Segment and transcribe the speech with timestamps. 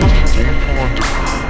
[0.00, 1.49] Deep Wonder.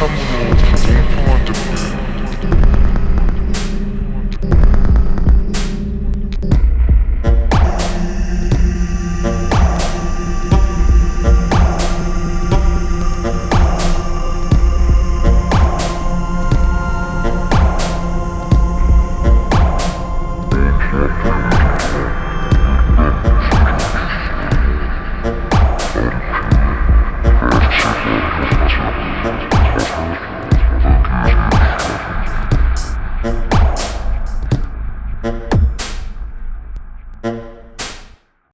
[0.00, 1.89] come alone, don't come on to under